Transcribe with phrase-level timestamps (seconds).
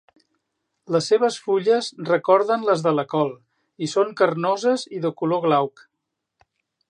[0.95, 3.31] Les seves fulles recorden les de la col
[3.87, 5.87] i són carnoses i de color glauc.